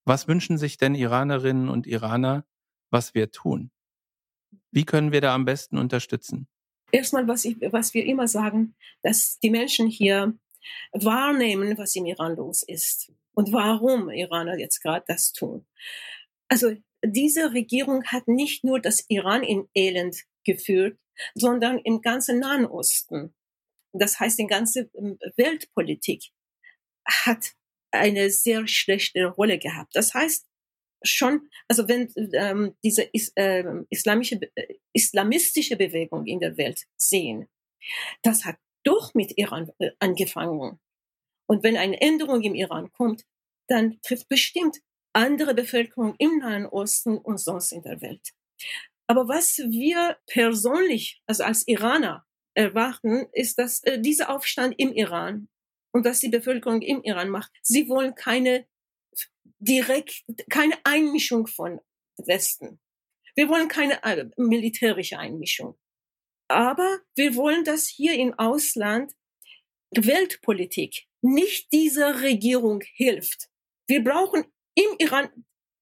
[0.05, 2.45] Was wünschen sich denn Iranerinnen und Iraner,
[2.89, 3.71] was wir tun?
[4.71, 6.47] Wie können wir da am besten unterstützen?
[6.91, 10.33] Erstmal, was, ich, was wir immer sagen, dass die Menschen hier
[10.91, 15.65] wahrnehmen, was im Iran los ist und warum Iraner jetzt gerade das tun.
[16.47, 20.97] Also diese Regierung hat nicht nur das Iran in Elend geführt,
[21.35, 23.33] sondern im ganzen Nahen Osten
[23.99, 26.31] das heißt, die ganze ähm, Weltpolitik
[27.05, 27.53] hat
[27.91, 29.95] eine sehr schlechte Rolle gehabt.
[29.95, 30.46] Das heißt,
[31.03, 37.47] schon, also wenn ähm, diese is, äh, islamische, äh, islamistische Bewegung in der Welt sehen,
[38.21, 40.79] das hat doch mit Iran äh, angefangen.
[41.47, 43.23] Und wenn eine Änderung im Iran kommt,
[43.67, 44.77] dann trifft bestimmt
[45.13, 48.31] andere Bevölkerung im Nahen Osten und sonst in der Welt.
[49.07, 55.47] Aber was wir persönlich, also als Iraner, erwarten, ist, dass äh, dieser Aufstand im Iran
[55.93, 58.65] und was die Bevölkerung im Iran macht, sie wollen keine
[59.59, 61.79] direkt, keine Einmischung von
[62.17, 62.79] Westen.
[63.35, 65.77] Wir wollen keine äh, militärische Einmischung.
[66.49, 69.13] Aber wir wollen, dass hier im Ausland
[69.91, 73.49] Weltpolitik nicht dieser Regierung hilft.
[73.87, 75.29] Wir brauchen im Iran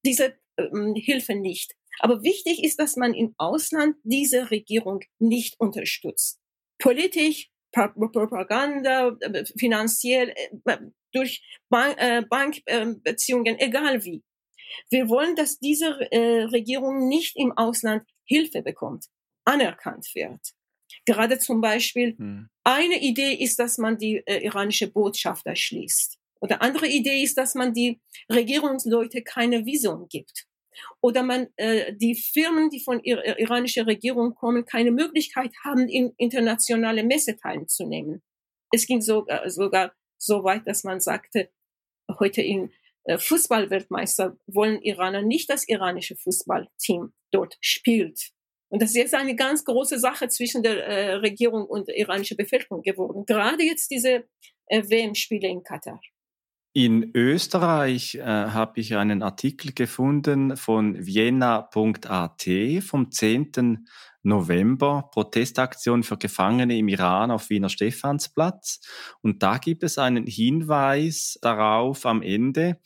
[0.06, 1.76] diese ähm, Hilfe nicht.
[2.00, 6.40] Aber wichtig ist, dass man im Ausland diese Regierung nicht unterstützt
[6.80, 10.34] politisch, Propaganda, äh, finanziell,
[11.16, 14.24] äh, durch äh, Bankbeziehungen, egal wie.
[14.90, 19.06] Wir wollen, dass diese Regierung nicht im Ausland Hilfe bekommt,
[19.46, 20.42] anerkannt wird.
[21.06, 22.50] Gerade zum Beispiel, hm.
[22.64, 26.18] eine Idee ist, dass man die iranische Botschaft erschließt.
[26.42, 30.46] Oder andere Idee ist, dass man die Regierungsleute keine Visum gibt
[31.02, 35.88] oder man äh, die Firmen, die von der äh, iranischen Regierung kommen, keine Möglichkeit haben,
[35.88, 38.22] in internationale Messe teilzunehmen.
[38.72, 39.94] Es ging sogar, sogar
[40.26, 41.50] so weit, dass man sagte,
[42.20, 42.72] heute in
[43.06, 48.32] äh, Fußballweltmeister wollen Iraner nicht das iranische Fußballteam dort spielt.
[48.70, 52.36] Und das ist jetzt eine ganz große Sache zwischen der äh, Regierung und der iranischen
[52.36, 53.26] Bevölkerung geworden.
[53.26, 54.26] Gerade jetzt diese
[54.68, 56.02] äh, WM-Spiele in Katar.
[56.74, 62.46] In Österreich äh, habe ich einen Artikel gefunden von vienna.at
[62.82, 63.88] vom 10.
[64.26, 68.82] November, Protestaktion für Gefangene im Iran auf Wiener Stephansplatz.
[69.22, 72.80] Und da gibt es einen Hinweis darauf am Ende,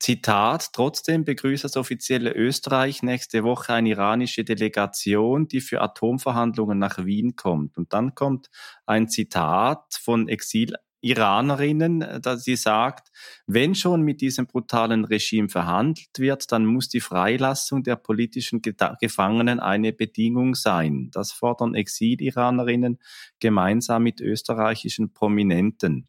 [0.00, 7.04] Zitat, trotzdem begrüßt das offizielle Österreich nächste Woche eine iranische Delegation, die für Atomverhandlungen nach
[7.04, 7.78] Wien kommt.
[7.78, 8.50] Und dann kommt
[8.84, 10.74] ein Zitat von Exil
[11.06, 13.08] Iranerinnen, äh, dass sie sagt,
[13.46, 19.60] wenn schon mit diesem brutalen Regime verhandelt wird, dann muss die Freilassung der politischen Gefangenen
[19.60, 21.10] eine Bedingung sein.
[21.12, 22.98] Das fordern Exil-Iranerinnen
[23.38, 26.08] gemeinsam mit österreichischen Prominenten.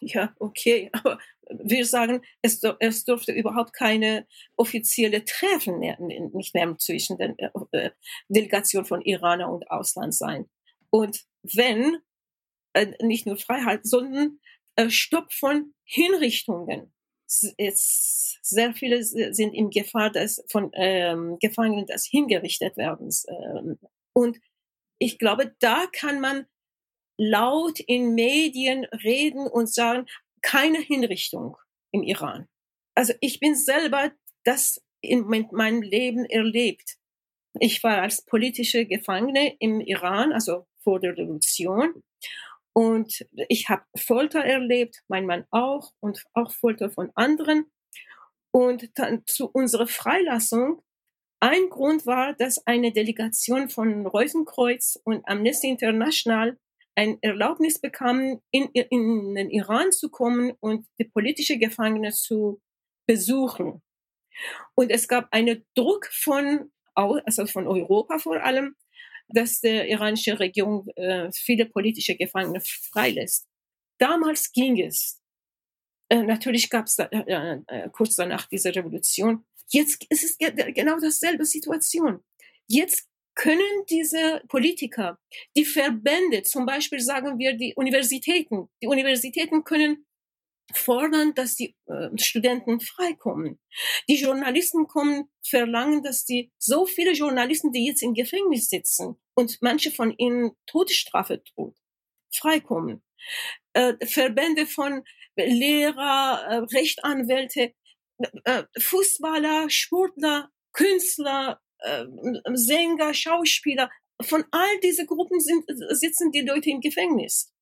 [0.00, 1.18] Ja, okay, aber
[1.62, 4.26] wir sagen, es, es durfte überhaupt keine
[4.56, 5.80] offizielle Treffen
[6.32, 7.90] nicht mehr zwischen den äh, äh
[8.28, 10.46] Delegationen von Iraner und Ausland sein.
[10.90, 11.98] Und wenn,
[12.74, 14.38] äh, nicht nur Freiheit, sondern
[14.76, 16.92] äh, Stopp von Hinrichtungen.
[17.58, 23.08] Jetzt sehr viele sind in Gefahr, dass von ähm, Gefangenen das hingerichtet werden.
[23.28, 23.78] Ähm,
[24.12, 24.38] und
[24.98, 26.46] ich glaube, da kann man
[27.18, 30.06] laut in Medien reden und sagen,
[30.42, 31.56] keine Hinrichtung
[31.92, 32.48] im Iran.
[32.94, 34.12] Also ich bin selber
[34.44, 36.96] das in meinem Leben erlebt.
[37.60, 42.02] Ich war als politische Gefangene im Iran, also vor der Revolution.
[42.74, 47.70] Und ich habe Folter erlebt, mein Mann auch und auch Folter von anderen.
[48.50, 50.82] Und dann zu unserer Freilassung,
[51.40, 56.58] ein Grund war, dass eine Delegation von Reusenkreuz und Amnesty International
[56.96, 62.60] ein Erlaubnis bekam, in, in den Iran zu kommen und die politische Gefangene zu
[63.06, 63.82] besuchen.
[64.74, 68.74] Und es gab einen Druck von, also von Europa vor allem,
[69.28, 73.46] dass die iranische Regierung äh, viele politische Gefangene freilässt.
[73.98, 75.20] Damals ging es.
[76.08, 79.44] Äh, natürlich gab es äh, äh, kurz danach diese Revolution.
[79.68, 82.22] Jetzt ist es genau dasselbe Situation.
[82.66, 85.18] Jetzt können diese Politiker,
[85.56, 90.06] die Verbände, zum Beispiel sagen wir die Universitäten, die Universitäten können
[90.72, 93.60] fordern, dass die äh, Studenten freikommen.
[94.08, 99.58] Die Journalisten kommen, verlangen, dass die so viele Journalisten, die jetzt im Gefängnis sitzen und
[99.60, 101.76] manche von ihnen Todesstrafe droht,
[102.34, 103.02] freikommen.
[103.74, 105.04] Äh, Verbände von
[105.36, 107.74] Lehrer, äh, Rechtsanwälte,
[108.44, 112.04] äh, Fußballer, Sportler, Künstler, äh,
[112.54, 113.90] Sänger, Schauspieler,
[114.22, 117.52] von all diese Gruppen sind, sitzen die Leute im Gefängnis.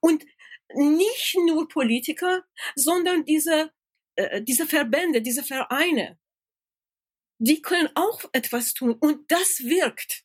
[0.00, 0.24] Und
[0.74, 3.72] nicht nur Politiker, sondern diese,
[4.16, 6.18] äh, diese Verbände, diese Vereine,
[7.38, 10.24] die können auch etwas tun und das wirkt.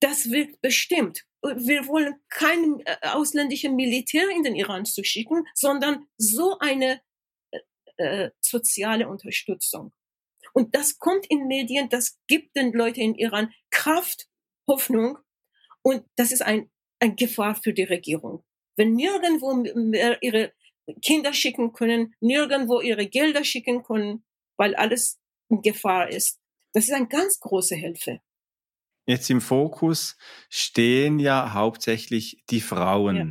[0.00, 1.24] Das wirkt bestimmt.
[1.42, 7.00] Wir wollen kein äh, Militär in den Iran zu schicken, sondern so eine
[7.50, 7.58] äh,
[7.96, 9.92] äh, soziale Unterstützung.
[10.54, 14.28] Und das kommt in Medien, das gibt den Leuten in Iran Kraft,
[14.68, 15.18] Hoffnung
[15.82, 18.44] und das ist ein, ein Gefahr für die Regierung
[18.76, 20.52] wenn nirgendwo mehr ihre
[21.04, 24.24] Kinder schicken können, nirgendwo ihre Gelder schicken können,
[24.56, 26.38] weil alles in Gefahr ist.
[26.72, 28.20] Das ist eine ganz große Hilfe.
[29.06, 30.16] Jetzt im Fokus
[30.48, 33.16] stehen ja hauptsächlich die Frauen.
[33.16, 33.26] Ja.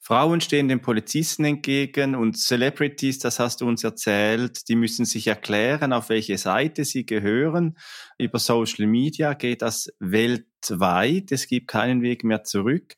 [0.00, 5.26] Frauen stehen den Polizisten entgegen und Celebrities, das hast du uns erzählt, die müssen sich
[5.26, 7.78] erklären, auf welche Seite sie gehören.
[8.18, 11.32] Über Social Media geht das weltweit.
[11.32, 12.94] Es gibt keinen Weg mehr zurück.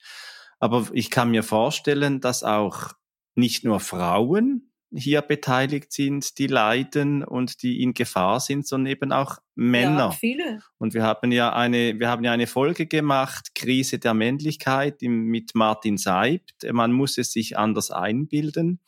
[0.58, 2.92] Aber ich kann mir vorstellen, dass auch
[3.34, 9.12] nicht nur Frauen hier beteiligt sind, die leiden und die in Gefahr sind, sondern eben
[9.12, 9.98] auch Männer.
[9.98, 10.62] Ja, viele.
[10.78, 15.54] Und wir haben ja eine, wir haben ja eine Folge gemacht, Krise der Männlichkeit mit
[15.54, 16.64] Martin Seibt.
[16.72, 18.80] Man muss es sich anders einbilden.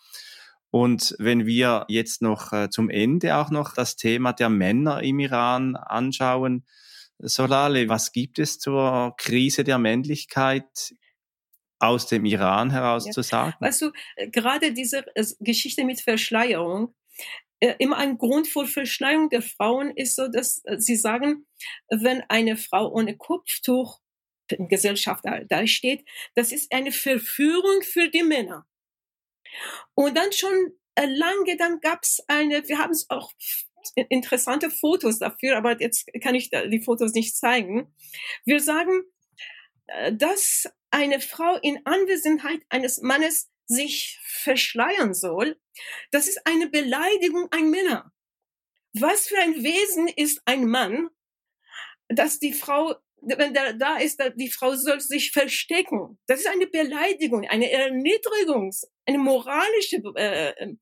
[0.70, 5.18] Und wenn wir jetzt noch äh, zum Ende auch noch das Thema der Männer im
[5.18, 6.64] Iran anschauen,
[7.18, 10.94] Solale, was gibt es zur Krise der Männlichkeit
[11.78, 13.12] aus dem Iran heraus ja.
[13.12, 13.54] zu sagen?
[13.60, 16.94] Weißt du, äh, gerade diese äh, Geschichte mit Verschleierung,
[17.60, 21.46] äh, immer ein Grund für Verschleierung der Frauen ist so, dass sie sagen,
[21.88, 24.00] wenn eine Frau ohne Kopftuch
[24.48, 28.66] in Gesellschaft da, steht, das ist eine Verführung für die Männer.
[29.94, 30.54] Und dann schon
[30.96, 33.32] lange, dann gab es eine, wir haben es auch
[34.08, 37.92] interessante Fotos dafür, aber jetzt kann ich die Fotos nicht zeigen.
[38.44, 39.02] Wir sagen,
[40.12, 45.58] dass eine Frau in Anwesenheit eines Mannes sich verschleiern soll,
[46.10, 48.12] das ist eine Beleidigung an Männer.
[48.92, 51.08] Was für ein Wesen ist ein Mann,
[52.08, 56.18] dass die Frau, wenn der da ist, die Frau soll sich verstecken.
[56.26, 58.72] Das ist eine Beleidigung, eine Erniedrigung,
[59.04, 60.74] eine moralische äh,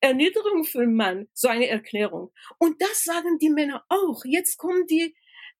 [0.00, 2.32] Erniedrigung für einen Mann, so eine Erklärung.
[2.58, 4.24] Und das sagen die Männer auch.
[4.24, 5.14] Jetzt kommen die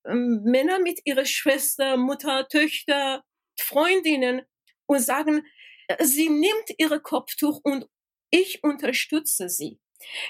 [0.05, 3.23] ähm, Männer mit ihrer Schwester, Mutter, Töchter,
[3.61, 4.43] Freundinnen
[4.87, 5.47] und sagen,
[5.89, 7.87] äh, sie nimmt ihre Kopftuch und
[8.31, 9.79] ich unterstütze sie.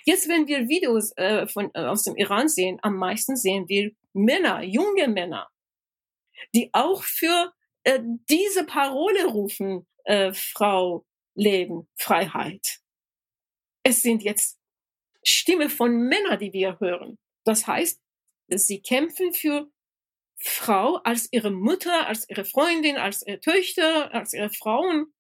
[0.05, 3.93] Jetzt, wenn wir Videos äh, von, äh, aus dem Iran sehen, am meisten sehen wir
[4.13, 5.49] Männer, junge Männer,
[6.55, 7.53] die auch für
[7.85, 12.81] äh, diese Parole rufen, äh, Frau, Leben, Freiheit.
[13.83, 14.59] Es sind jetzt
[15.25, 17.19] Stimme von Männern, die wir hören.
[17.45, 18.01] Das heißt,
[18.49, 19.71] sie kämpfen für
[20.45, 25.13] Frau als ihre Mutter, als ihre Freundin, als ihre Töchter, als ihre Frauen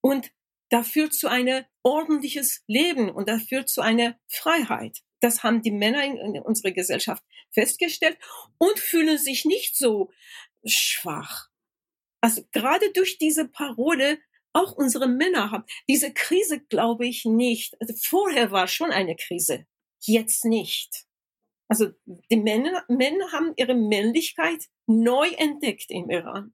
[0.00, 0.30] und
[0.70, 4.98] dafür zu einem ordentliches Leben und dafür zu einer Freiheit.
[5.20, 8.18] Das haben die Männer in, in unserer Gesellschaft festgestellt
[8.58, 10.10] und fühlen sich nicht so
[10.64, 11.48] schwach.
[12.20, 14.18] Also gerade durch diese Parole
[14.52, 15.64] auch unsere Männer haben.
[15.88, 17.80] Diese Krise glaube ich nicht.
[17.80, 19.66] Also vorher war schon eine Krise,
[20.00, 21.05] jetzt nicht.
[21.68, 21.88] Also
[22.30, 26.52] die Männer, Männer haben ihre Männlichkeit neu entdeckt im Iran.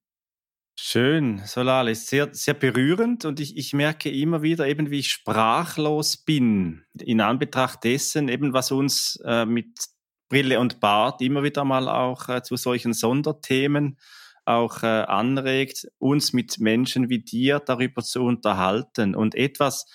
[0.75, 5.11] Schön, Solal, ist sehr, sehr berührend und ich, ich merke immer wieder eben, wie ich
[5.11, 9.69] sprachlos bin in Anbetracht dessen, eben was uns äh, mit
[10.31, 13.99] Brille und Bart immer wieder mal auch äh, zu solchen Sonderthemen
[14.45, 19.15] auch äh, anregt, uns mit Menschen wie dir darüber zu unterhalten.
[19.15, 19.87] Und etwas,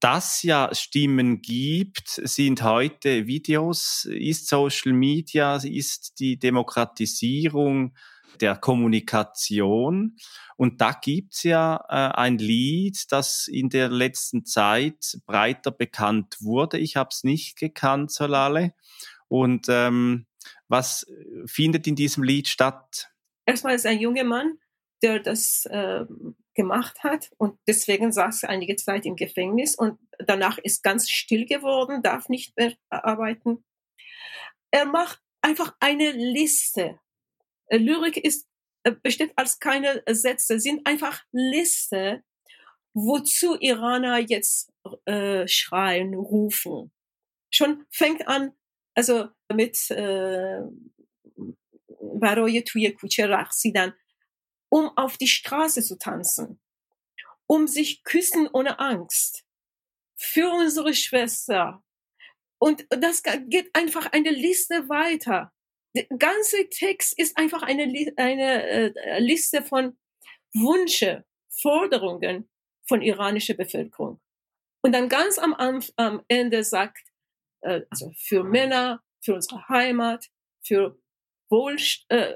[0.00, 7.94] das ja Stimmen gibt, sind heute Videos, ist Social Media, ist die Demokratisierung
[8.40, 10.16] der Kommunikation.
[10.56, 16.78] Und da gibt's ja äh, ein Lied, das in der letzten Zeit breiter bekannt wurde.
[16.78, 18.74] Ich habe es nicht gekannt, Solale.
[19.28, 20.26] Und ähm,
[20.68, 21.06] was
[21.46, 23.10] findet in diesem Lied statt?
[23.46, 24.58] Erstmal ist ein junger Mann,
[25.02, 26.04] der das äh,
[26.53, 31.45] gemacht hat und deswegen saß er einige Zeit im Gefängnis und danach ist ganz still
[31.45, 33.63] geworden, darf nicht mehr arbeiten.
[34.71, 36.99] Er macht einfach eine Liste
[37.67, 38.47] äh, Lyrik ist
[38.83, 42.23] äh, besteht als keine Sätze, sind einfach Liste,
[42.93, 44.71] wozu Iraner jetzt
[45.05, 46.91] äh, schreien, rufen.
[47.51, 48.53] Schon fängt an,
[48.95, 50.61] also mit äh,
[52.19, 53.93] برای توی کوچه رقصیدن,
[54.72, 56.60] um auf die Straße zu tanzen,
[57.46, 59.44] um sich küssen ohne Angst,
[60.16, 61.82] für unsere Schwester.
[62.58, 65.52] Und das geht einfach eine Liste weiter
[65.94, 67.82] der ganze Text ist einfach eine,
[68.16, 69.98] eine äh, Liste von
[70.54, 72.48] Wünsche, Forderungen
[72.86, 74.20] von iranischer Bevölkerung.
[74.82, 75.54] Und dann ganz am,
[75.96, 77.06] am Ende sagt,
[77.60, 80.26] äh, also für Männer, für unsere Heimat,
[80.62, 80.98] für
[81.50, 81.76] Wohl,
[82.08, 82.34] äh,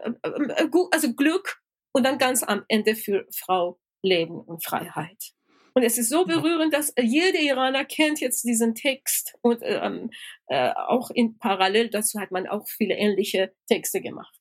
[0.91, 1.63] also Glück
[1.97, 5.33] und dann ganz am Ende für Frau, Leben und Freiheit.
[5.73, 10.11] Und es ist so berührend, dass jeder Iraner kennt jetzt diesen Text und ähm,
[10.49, 14.39] äh, auch in parallel dazu hat man auch viele ähnliche Texte gemacht.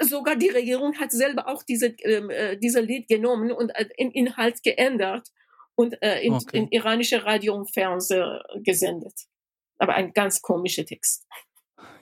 [0.00, 4.10] Sogar die Regierung hat selber auch diese ähm, äh, diese Lied genommen und äh, in
[4.10, 5.28] Inhalt geändert
[5.76, 6.58] und äh, in, okay.
[6.58, 9.14] in iranische Radio und Fernsehen gesendet.
[9.78, 11.26] Aber ein ganz komischer Text.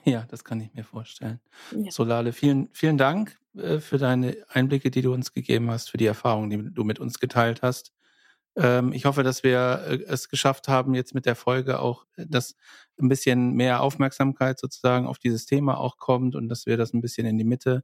[0.05, 1.39] Ja, das kann ich mir vorstellen.
[1.71, 1.91] Ja.
[1.91, 6.05] Solale, vielen, vielen Dank äh, für deine Einblicke, die du uns gegeben hast, für die
[6.05, 7.91] Erfahrungen, die du mit uns geteilt hast.
[8.55, 12.25] Ähm, ich hoffe, dass wir äh, es geschafft haben, jetzt mit der Folge auch, äh,
[12.27, 12.55] dass
[12.99, 17.01] ein bisschen mehr Aufmerksamkeit sozusagen auf dieses Thema auch kommt und dass wir das ein
[17.01, 17.83] bisschen in die Mitte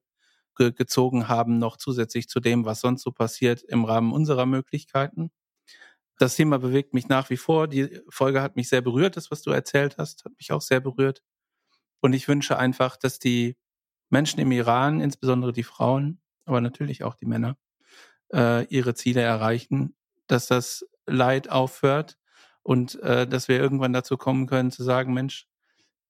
[0.58, 5.32] ge gezogen haben, noch zusätzlich zu dem, was sonst so passiert im Rahmen unserer Möglichkeiten.
[6.20, 7.68] Das Thema bewegt mich nach wie vor.
[7.68, 9.18] Die Folge hat mich sehr berührt.
[9.18, 11.22] Das, was du erzählt hast, hat mich auch sehr berührt.
[12.04, 13.56] Und ich wünsche einfach, dass die
[14.10, 17.58] Menschen im Iran, insbesondere die Frauen, aber natürlich auch die Männer,
[18.32, 19.96] äh, ihre Ziele erreichen
[20.28, 22.18] dass das Leid aufhört
[22.64, 25.48] und äh, dass wir irgendwann dazu kommen können zu sagen, Mensch,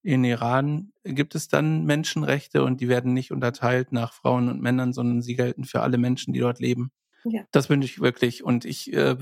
[0.02, 4.92] in Iran gibt es dann Menschenrechte und die werden nicht unterteilt nach Frauen und Männern,
[4.92, 6.92] sondern sie gelten für alle Menschen, die dort leben.
[7.24, 7.44] Ja.
[7.52, 9.16] Das wünsche ich wirklich und ich äh,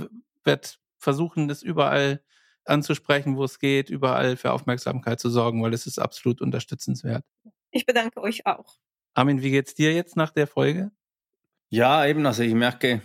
[0.43, 0.67] werde
[0.97, 2.23] versuchen, das überall
[2.65, 7.25] anzusprechen, wo es geht, überall für Aufmerksamkeit zu sorgen, weil es ist absolut unterstützenswert.
[7.71, 8.77] Ich bedanke euch auch.
[9.13, 10.91] Armin, wie geht's dir jetzt nach der Folge?
[11.69, 13.01] Ja, eben, also ich merke,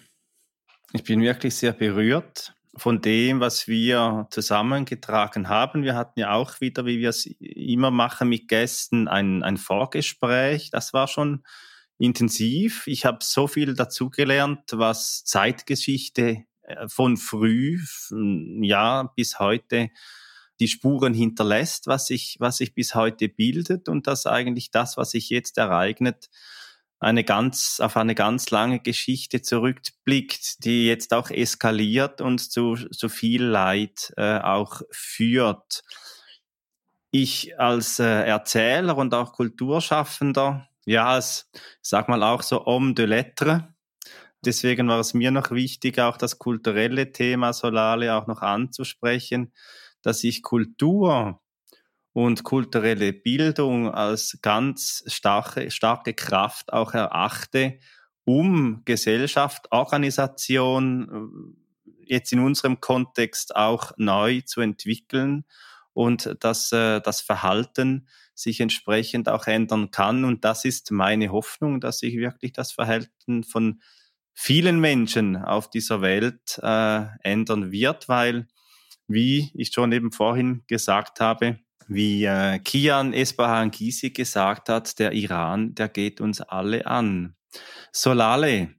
[0.92, 5.82] ich bin wirklich sehr berührt von dem, was wir zusammengetragen haben.
[5.82, 10.70] Wir hatten ja auch wieder, wie wir es immer machen mit Gästen, ein, ein Vorgespräch.
[10.70, 11.44] Das war schon
[11.98, 12.86] intensiv.
[12.86, 16.44] Ich habe so viel dazugelernt, was Zeitgeschichte
[16.88, 17.78] von früh,
[18.62, 19.90] ja, bis heute
[20.60, 25.10] die Spuren hinterlässt, was sich, was sich bis heute bildet und dass eigentlich das, was
[25.10, 26.28] sich jetzt ereignet,
[26.98, 33.08] eine ganz, auf eine ganz lange Geschichte zurückblickt, die jetzt auch eskaliert und zu so
[33.08, 35.82] viel Leid äh, auch führt.
[37.10, 41.50] Ich als äh, Erzähler und auch Kulturschaffender, ja, als,
[41.82, 43.62] sag mal auch so homme de lettres,
[44.46, 49.52] deswegen war es mir noch wichtig, auch das kulturelle Thema Solale auch noch anzusprechen,
[50.02, 51.42] dass ich Kultur
[52.12, 57.78] und kulturelle Bildung als ganz starke, starke Kraft auch erachte,
[58.24, 61.54] um Gesellschaft, Organisation
[61.86, 65.44] äh, jetzt in unserem Kontext auch neu zu entwickeln
[65.92, 70.24] und dass äh, das Verhalten sich entsprechend auch ändern kann.
[70.24, 73.80] Und das ist meine Hoffnung, dass sich wirklich das Verhalten von
[74.36, 78.46] vielen Menschen auf dieser Welt äh, ändern wird, weil,
[79.08, 81.58] wie ich schon eben vorhin gesagt habe,
[81.88, 87.34] wie äh, Kian Esbahan Gisi gesagt hat, der Iran, der geht uns alle an.
[87.92, 88.74] Solale,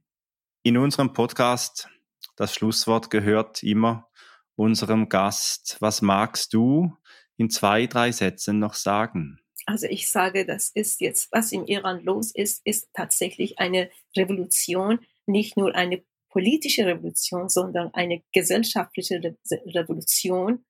[0.62, 1.88] in unserem Podcast,
[2.36, 4.08] das Schlusswort gehört immer
[4.54, 5.76] unserem Gast.
[5.80, 6.96] Was magst du
[7.36, 9.40] in zwei, drei Sätzen noch sagen?
[9.66, 15.00] Also ich sage, das ist jetzt, was im Iran los ist, ist tatsächlich eine Revolution,
[15.28, 19.20] nicht nur eine politische Revolution, sondern eine gesellschaftliche
[19.66, 20.64] Revolution.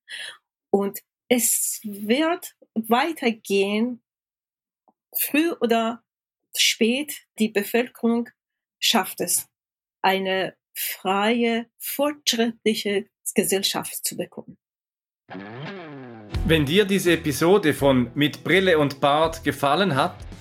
[0.71, 4.03] Und es wird weitergehen,
[5.17, 6.03] früh oder
[6.57, 8.29] spät, die Bevölkerung
[8.81, 9.49] schafft es,
[10.03, 14.57] eine freie, fortschrittliche Gesellschaft zu bekommen.
[16.47, 20.17] Wenn dir diese Episode von Mit Brille und Bart gefallen hat,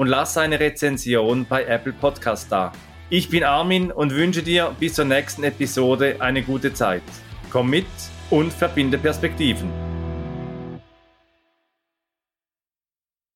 [0.00, 2.72] und lass eine Rezension bei Apple Podcast da.
[3.10, 7.02] Ich bin Armin und wünsche dir bis zur nächsten Episode eine gute Zeit.
[7.50, 7.84] Komm mit
[8.30, 9.89] und verbinde Perspektiven.